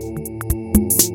Música 0.00 1.09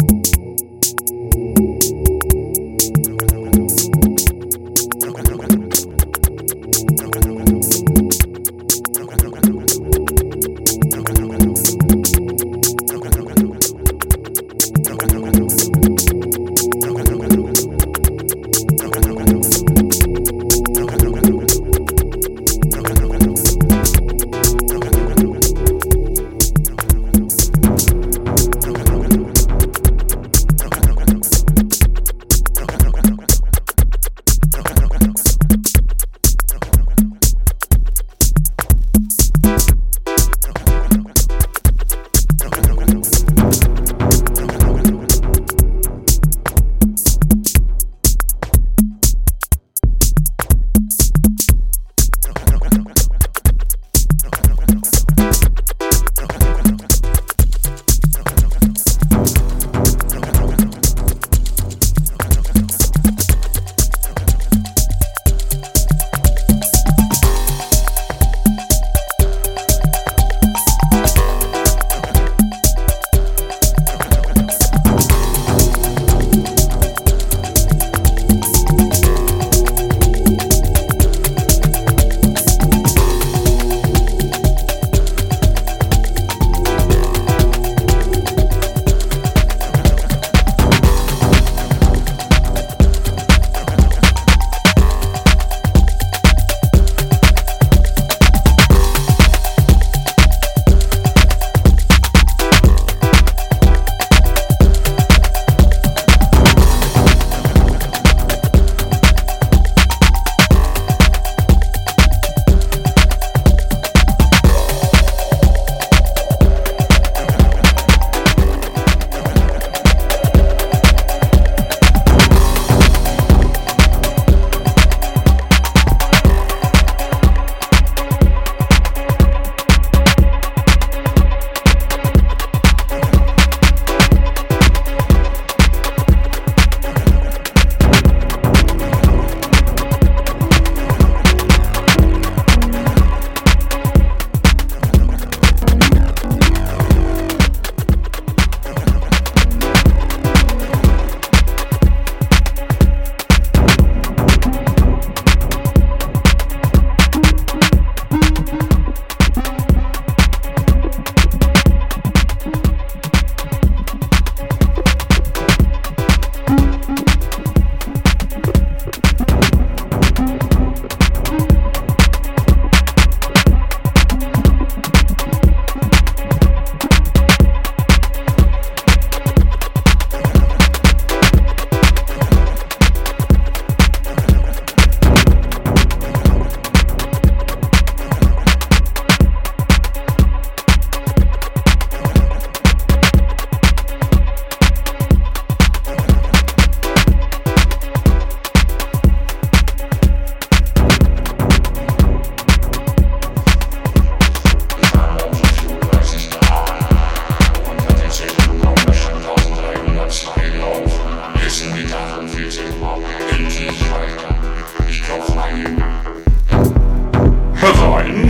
Herein! 217.56 218.30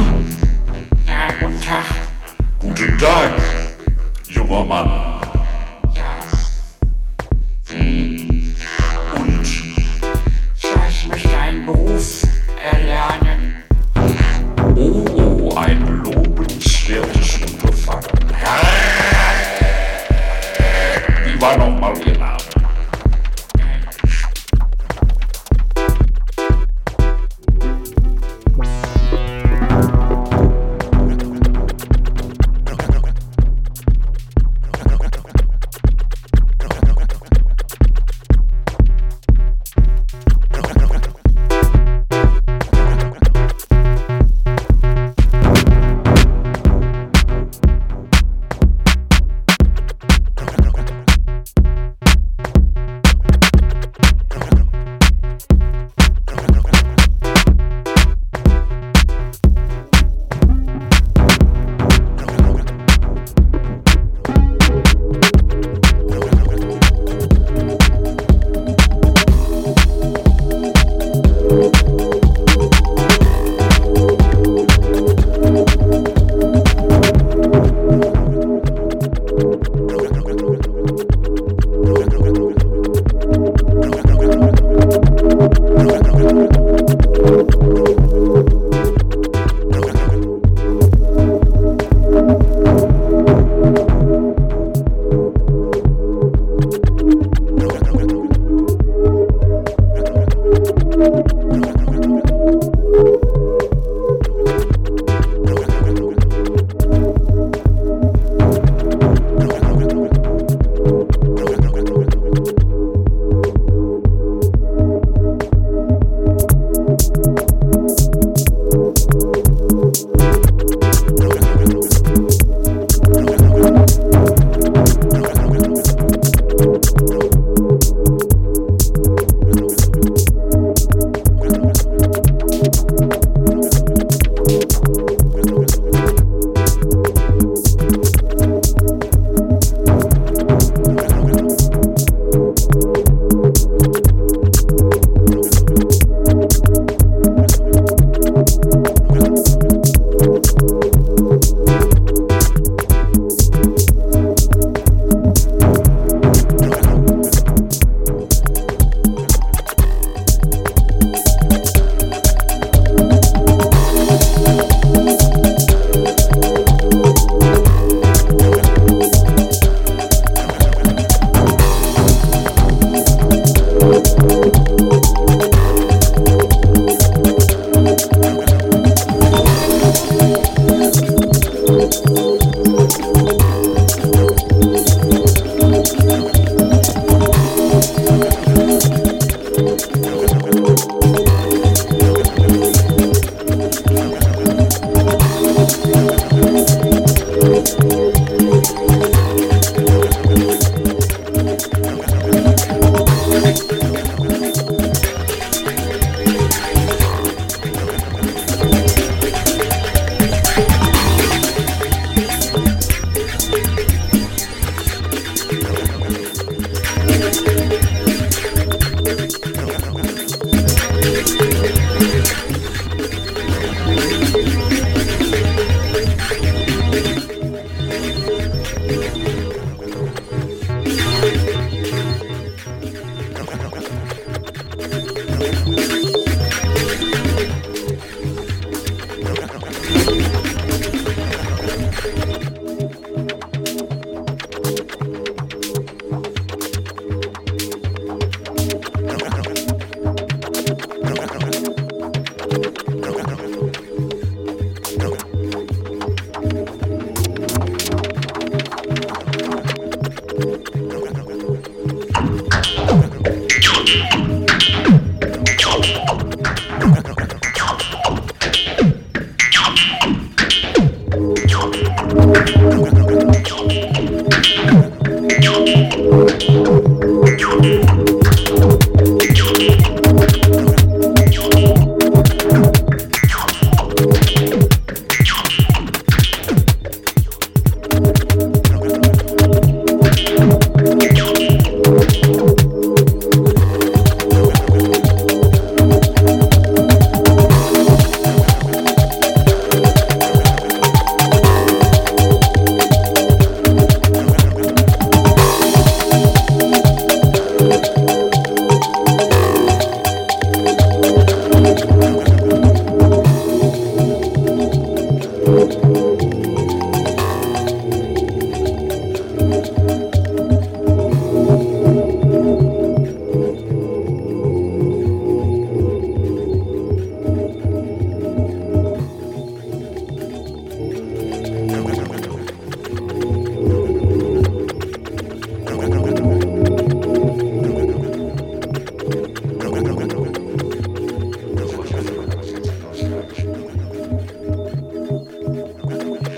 Ja, 1.07 1.27
guten 1.39 1.61
Tag. 1.61 1.85
Guten 2.59 2.97
Tag, 2.97 3.31
junger 4.27 4.65
Mann. 4.65 5.14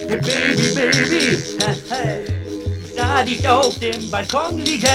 Baby, 0.08 0.74
Baby, 0.74 1.38
Da 2.96 3.24
dich 3.24 3.48
auf 3.48 3.78
dem 3.80 4.10
Balkon 4.10 4.58
liegen, 4.60 4.88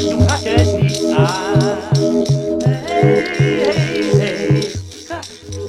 du 0.00 0.26
hattest 0.28 0.74
nichts 0.74 1.04
an. 1.04 1.78
Hey, 2.84 3.24
hey, 3.36 4.10
hey, 4.18 4.68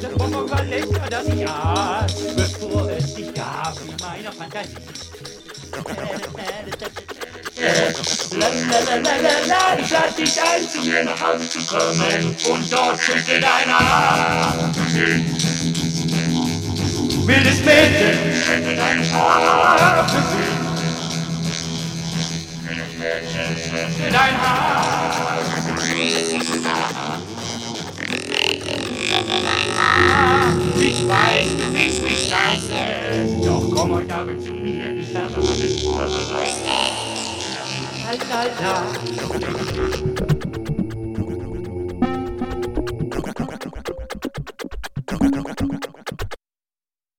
Der 0.02 0.08
Bonbon 0.10 0.50
war 0.50 0.64
lecker, 0.64 1.08
das 1.12 1.28
ich 1.28 1.48
aß, 1.48 2.14
bevor 2.36 2.90
es 2.90 3.14
dich 3.14 3.32
gab 3.36 3.78
in 3.82 3.96
meiner 4.04 4.32
Fantasie. 4.32 4.76
La, 8.32 8.48
la, 8.48 8.80
la, 8.96 9.16
la, 9.16 9.32
la, 9.48 9.80
ich 9.80 9.90
lade 9.92 10.14
dich 10.18 10.42
ein, 10.42 10.68
zu 10.68 10.82
mir 10.82 11.04
nach 11.04 11.22
Hause 11.22 11.50
zu 11.50 11.60
kommen 11.68 12.36
und 12.50 12.72
dort 12.74 13.00
schüttelt 13.00 13.44
deine 13.44 13.78
an. 13.78 14.74
Wildes 17.28 17.60
Mädchen, 17.66 18.34
schüttel 18.42 18.78
deine 18.78 19.12
Haare 19.12 20.08
für 20.08 20.24
sie. 20.30 20.48
Wildes 22.64 22.94
Mädchen, 22.98 23.48
schüttel 23.58 24.12
dein 24.14 24.38
Haar. 24.40 24.78
Ich 30.80 31.06
weiß, 31.06 31.48
du 31.58 31.74
willst 31.74 32.02
mich 32.04 32.30
leisten, 32.30 33.44
doch 33.44 33.66
komm 33.76 33.92
heute 33.96 34.16
Abend 34.16 34.42
zu 34.42 34.54
mir, 34.54 34.96
ich 34.96 35.14
habe 35.14 35.36
alles 35.36 35.82
vor. 35.84 36.08
La, 38.06 38.14
la, 38.30 38.44
la. 40.30 40.37